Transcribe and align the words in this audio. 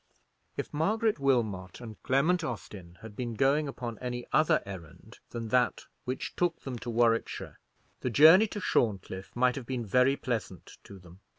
If 0.57 0.73
Margaret 0.73 1.19
Wilmot 1.19 1.79
and 1.79 2.01
Clement 2.01 2.43
Austin 2.43 2.97
had 3.03 3.15
been 3.15 3.35
going 3.35 3.67
upon 3.67 3.99
any 3.99 4.25
other 4.33 4.63
errand 4.65 5.19
than 5.29 5.49
that 5.49 5.85
which 6.05 6.35
took 6.35 6.61
them 6.61 6.79
to 6.79 6.89
Warwickshire, 6.89 7.59
the 7.99 8.09
journey 8.09 8.47
to 8.47 8.59
Shorncliffe 8.59 9.35
might 9.35 9.53
have 9.55 9.67
been 9.67 9.85
very 9.85 10.15
pleasant 10.15 10.79
to 10.85 10.97
them. 10.97 11.19